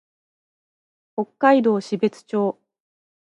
[1.15, 2.57] 北海道標津町